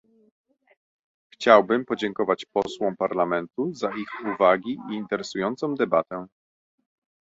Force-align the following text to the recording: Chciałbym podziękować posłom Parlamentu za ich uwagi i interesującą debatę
Chciałbym 1.33 1.85
podziękować 1.85 2.45
posłom 2.45 2.95
Parlamentu 2.97 3.73
za 3.73 3.89
ich 3.91 4.25
uwagi 4.35 4.77
i 4.91 4.95
interesującą 4.95 5.75
debatę 5.75 6.25